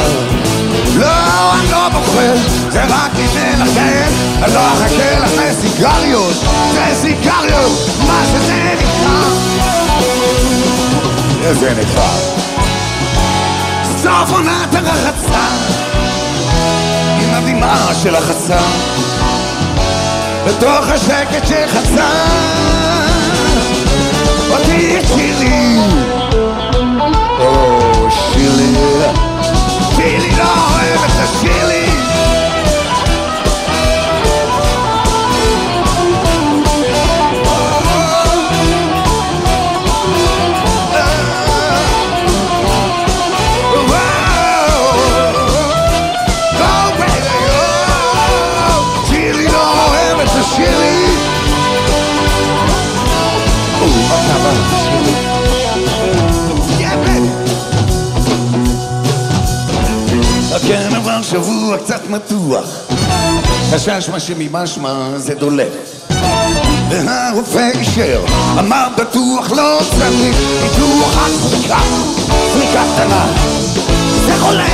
לא, 0.96 1.54
אני 1.54 1.72
לא 1.72 1.90
בוחר, 1.90 2.36
זה 2.70 2.84
רק 2.84 3.12
ניתן 3.16 3.60
לכם. 3.60 4.12
אני 4.44 4.54
לא 4.54 4.60
אחכה 4.60 5.20
לך 5.20 5.32
לסיגריות. 5.38 6.36
זה 6.74 6.96
סיגריות, 7.02 7.90
מה 8.08 8.24
שזה 8.26 8.74
נקרא 8.80 9.51
איזה 11.44 11.74
נקרא 11.74 12.10
סוף 13.98 14.32
עונת 14.32 14.76
הרחצה 14.76 15.48
עם 17.22 17.34
הדמעה 17.34 17.96
של 17.96 18.16
החצה 18.16 18.60
בתוך 20.48 20.90
השקט 20.90 21.48
שחצה 21.48 22.10
אותי 24.50 25.00
את 25.00 25.06
שירי 25.08 25.78
או 27.40 28.08
שירי. 28.10 28.76
שירי 29.96 30.32
לא 30.38 30.61
מתוח 62.12 62.66
חשש 63.72 64.10
מה 64.10 64.20
שמשמע 64.20 65.18
זה 65.18 65.36
דולק. 65.36 65.72
והרופא 66.90 67.70
אישר, 67.80 68.24
אמר 68.60 68.88
בטוח 68.98 69.52
לא 69.52 69.80
צריך 69.92 70.36
ניתוח 70.64 71.16
רק 71.16 71.32
זריקה, 71.32 71.78
זריקה 72.54 72.84
קטנה. 72.94 73.26
זה 74.26 74.34
חולה! 74.40 74.66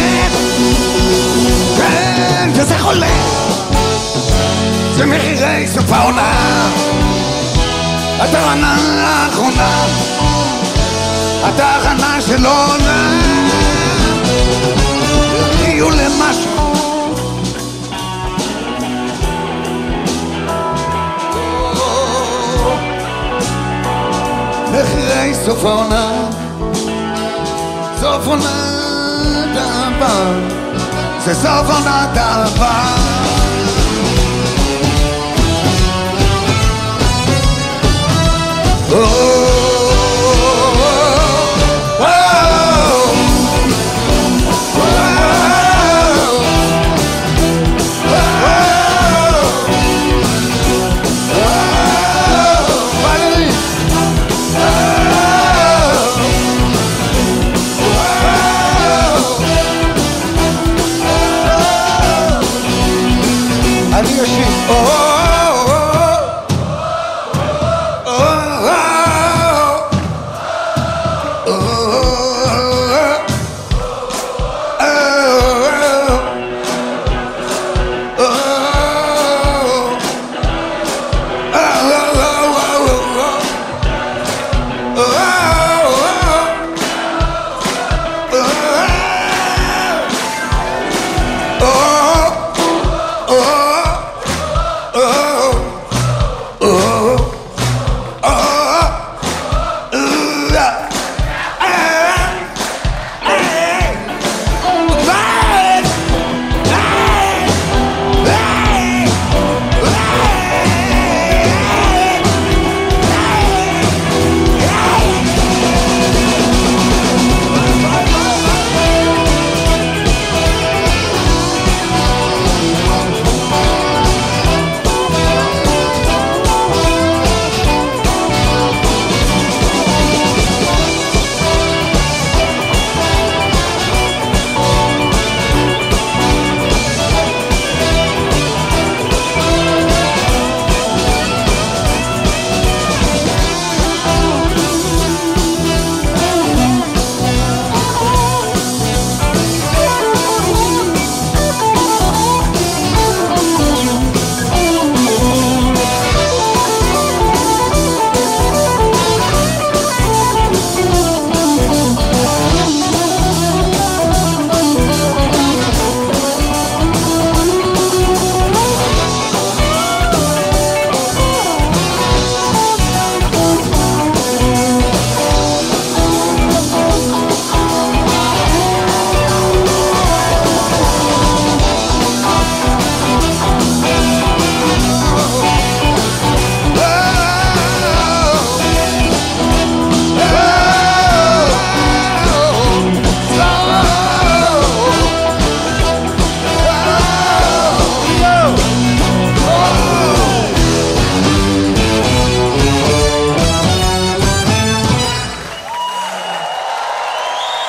כן, 1.77 2.49
וזה 2.53 2.79
חולה! 2.79 3.17
זה 4.95 5.05
מחירי 5.05 5.67
סוף 5.67 5.91
העונה. 5.91 6.33
התחנה 8.19 8.75
האחרונה, 8.99 9.85
התחנה 11.43 12.21
שלא 12.21 12.65
עונה. 12.73 13.11
יהיו 15.61 15.89
למשהו 15.89 16.76
מחירי 25.47 25.55
סוף 25.55 25.65
העונה, 25.65 26.29
סוף 28.01 28.27
עונת 28.27 29.57
העבר, 29.57 30.33
זה 31.25 31.33
סוף 31.35 31.69
עונת 31.69 32.17
העבר. 32.17 33.36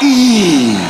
嗯 0.00 0.87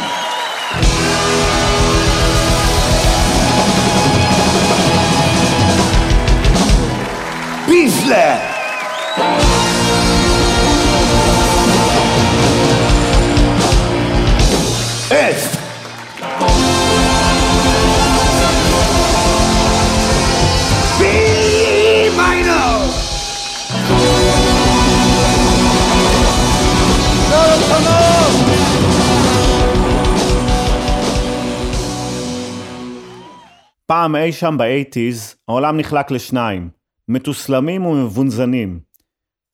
פעם 33.98 34.16
אי 34.16 34.32
שם 34.32 34.54
באייטיז, 34.58 35.36
העולם 35.48 35.76
נחלק 35.76 36.10
לשניים, 36.10 36.68
מתוסלמים 37.08 37.86
ומבונזנים. 37.86 38.80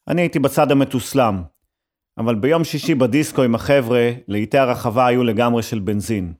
אני 0.08 0.22
הייתי 0.22 0.38
בצד 0.38 0.70
המתוסלם, 0.70 1.42
אבל 2.18 2.34
ביום 2.34 2.64
שישי 2.64 2.94
בדיסקו 2.94 3.42
עם 3.42 3.54
החבר'ה, 3.54 4.10
לעיתי 4.28 4.58
הרחבה 4.58 5.06
היו 5.06 5.24
לגמרי 5.24 5.62
של 5.62 5.78
בנזין. 5.78 6.32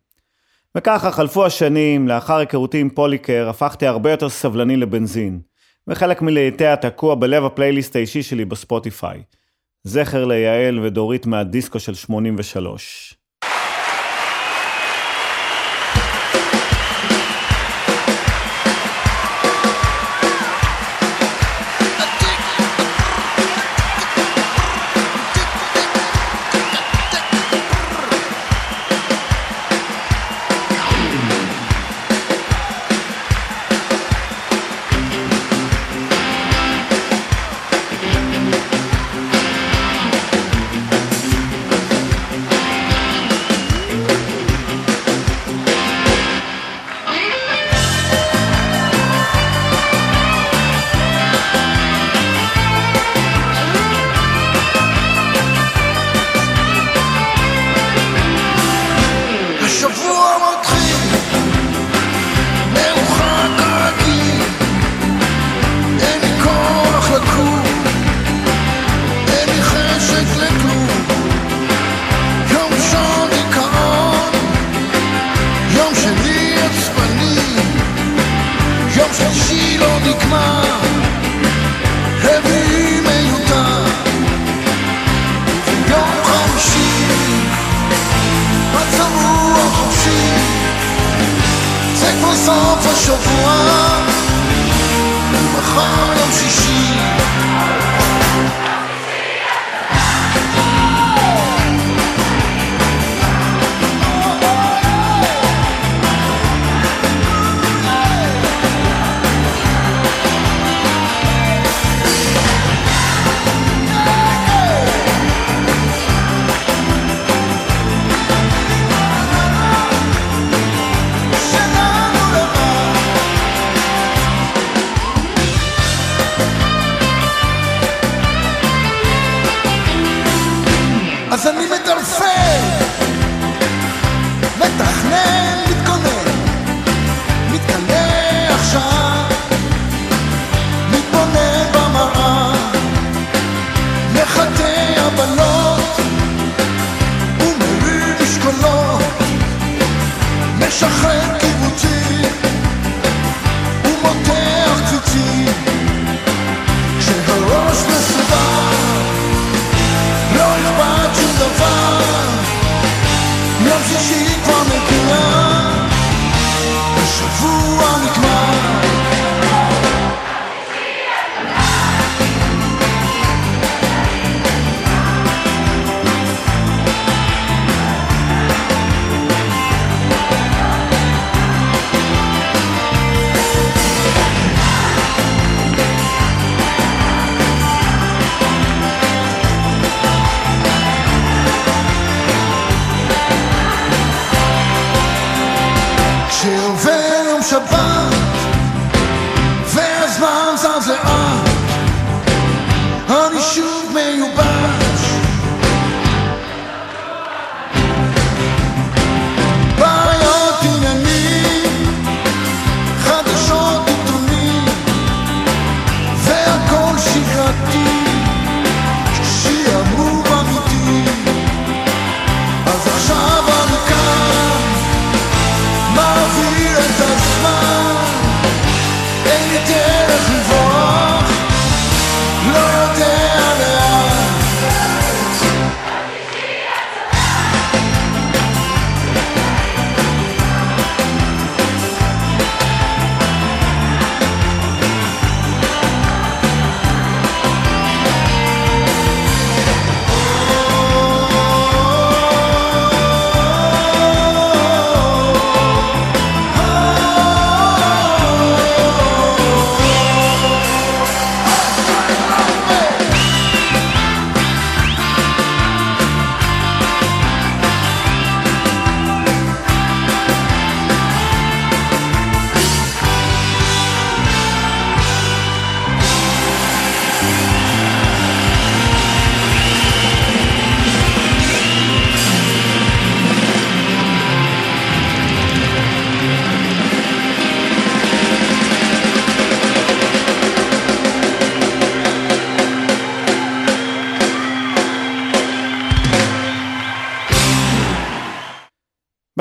וככה 0.75 1.11
חלפו 1.11 1.47
השנים, 1.47 2.09
לאחר 2.09 2.37
היכרותי 2.37 2.81
עם 2.81 2.91
פוליקר, 2.91 3.49
הפכתי 3.49 3.87
הרבה 3.87 4.11
יותר 4.11 4.29
סבלני 4.29 4.77
לבנזין, 4.77 5.41
וחלק 5.87 6.23
מלעיתיה 6.23 6.77
תקוע 6.77 7.15
בלב 7.15 7.45
הפלייליסט 7.45 7.97
האישי 7.97 8.23
שלי 8.23 8.45
בספוטיפיי. 8.45 9.23
זכר 9.85 10.25
ליעל 10.25 10.79
ודורית 10.79 11.27
מהדיסקו 11.27 11.81
של 11.81 11.95
83. 11.95 13.15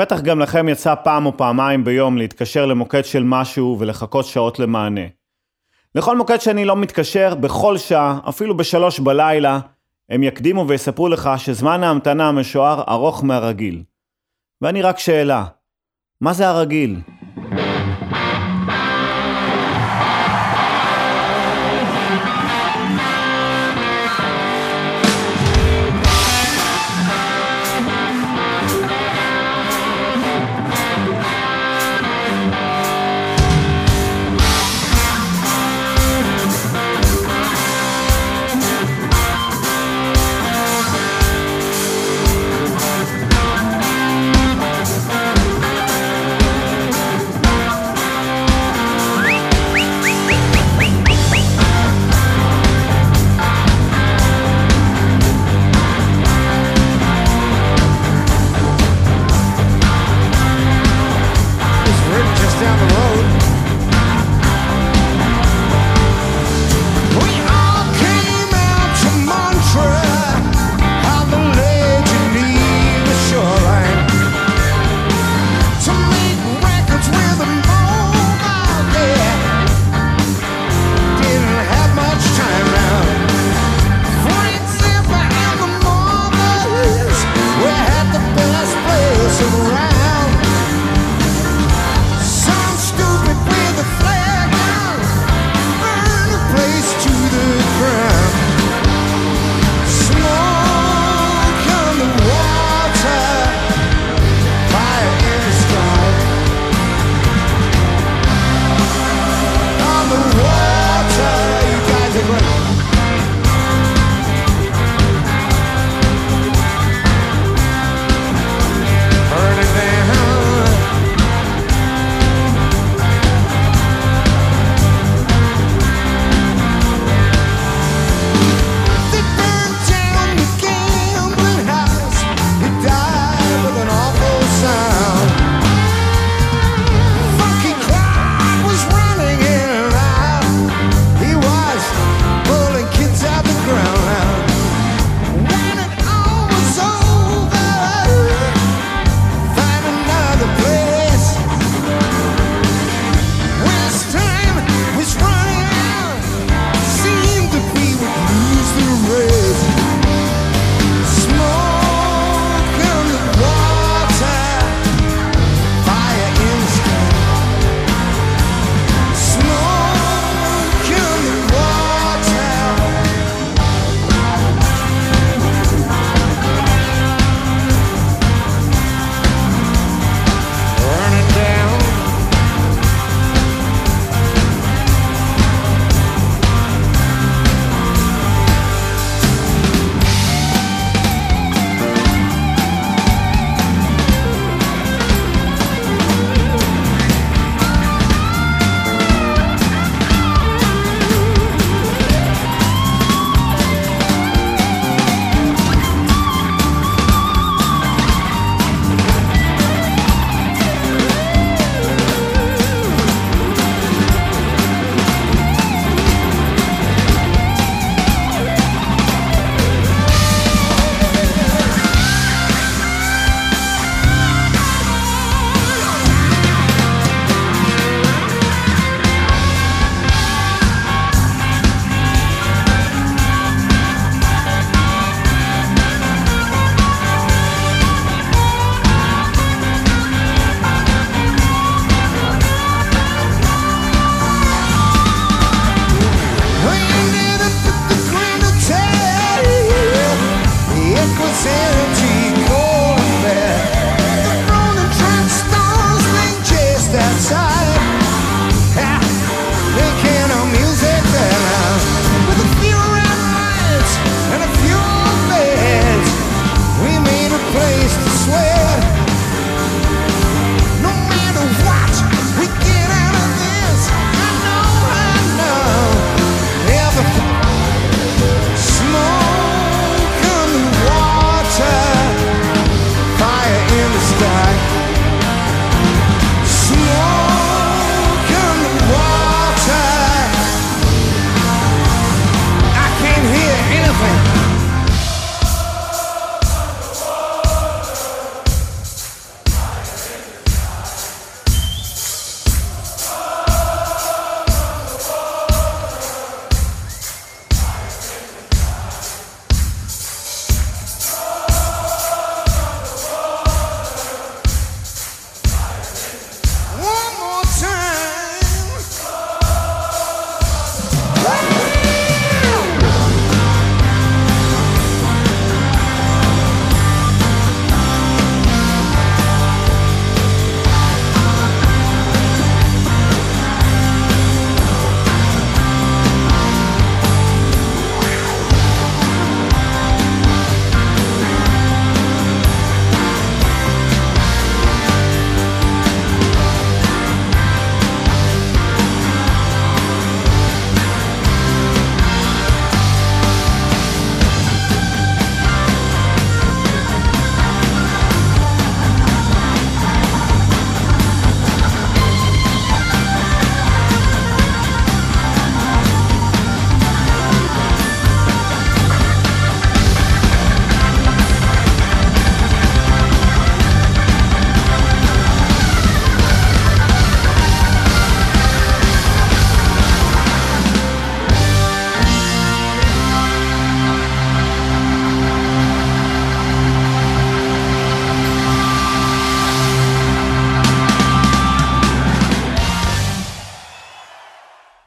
בטח 0.04 0.20
גם 0.20 0.40
לכם 0.40 0.68
יצא 0.68 0.94
פעם 0.94 1.26
או 1.26 1.36
פעמיים 1.36 1.84
ביום 1.84 2.16
להתקשר 2.18 2.66
למוקד 2.66 3.04
של 3.04 3.24
משהו 3.24 3.76
ולחכות 3.80 4.24
שעות 4.24 4.58
למענה. 4.58 5.00
לכל 5.94 6.16
מוקד 6.16 6.40
שאני 6.40 6.64
לא 6.64 6.76
מתקשר, 6.76 7.34
בכל 7.34 7.78
שעה, 7.78 8.18
אפילו 8.28 8.56
בשלוש 8.56 9.00
בלילה, 9.00 9.60
הם 10.08 10.22
יקדימו 10.22 10.68
ויספרו 10.68 11.08
לך 11.08 11.30
שזמן 11.36 11.82
ההמתנה 11.82 12.28
המשוער 12.28 12.82
ארוך 12.88 13.24
מהרגיל. 13.24 13.82
ואני 14.62 14.82
רק 14.82 14.98
שאלה, 14.98 15.44
מה 16.20 16.32
זה 16.32 16.48
הרגיל? 16.48 17.00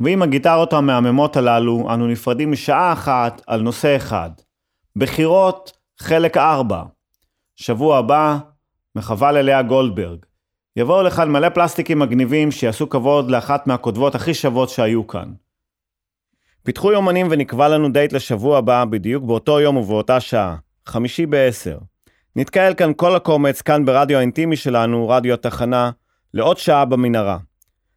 ועם 0.07 0.21
הגיטרות 0.21 0.73
המהממות 0.73 1.37
הללו, 1.37 1.93
אנו 1.93 2.07
נפרדים 2.07 2.51
משעה 2.51 2.93
אחת 2.93 3.41
על 3.47 3.61
נושא 3.61 3.95
אחד. 3.95 4.29
בחירות, 4.95 5.71
חלק 5.99 6.37
4. 6.37 6.83
שבוע 7.55 7.97
הבא, 7.97 8.37
מחווה 8.95 9.31
ללאה 9.31 9.61
גולדברג. 9.61 10.19
יבואו 10.75 11.03
לכאן 11.03 11.31
מלא 11.31 11.49
פלסטיקים 11.49 11.99
מגניבים 11.99 12.51
שיעשו 12.51 12.89
כבוד 12.89 13.31
לאחת 13.31 13.67
מהכותבות 13.67 14.15
הכי 14.15 14.33
שוות 14.33 14.69
שהיו 14.69 15.07
כאן. 15.07 15.31
פיתחו 16.63 16.91
יומנים 16.91 17.27
ונקבע 17.29 17.67
לנו 17.67 17.89
דייט 17.89 18.13
לשבוע 18.13 18.57
הבא, 18.57 18.85
בדיוק 18.85 19.23
באותו 19.23 19.59
יום 19.59 19.77
ובאותה 19.77 20.19
שעה, 20.19 20.55
חמישי 20.85 21.25
בעשר. 21.25 21.77
נתקהל 22.35 22.73
כאן 22.73 22.91
כל 22.95 23.15
הקומץ, 23.15 23.61
כאן 23.61 23.85
ברדיו 23.85 24.17
האינטימי 24.17 24.55
שלנו, 24.55 25.09
רדיו 25.09 25.33
התחנה, 25.33 25.91
לעוד 26.33 26.57
שעה 26.57 26.85
במנהרה. 26.85 27.37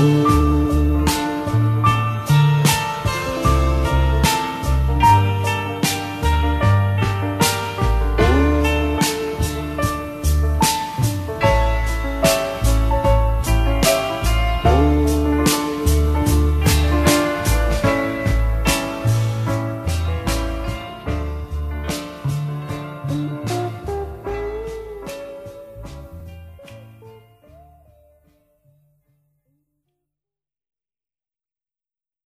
Oh. 0.00 0.37